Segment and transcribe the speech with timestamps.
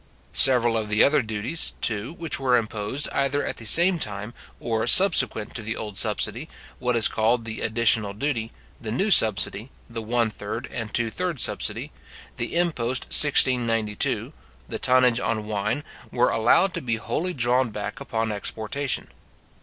[0.33, 4.87] Several of the other duties, too which were imposed either at the same time or
[4.87, 8.51] subsequent to the old subsidy, what is called the additional duty,
[8.81, 11.91] the new subsidy, the one third and two thirds subsidies,
[12.37, 14.33] the impost 1692,
[14.67, 19.07] the tonnage on wine, were allowed to be wholly drawn back upon exportation.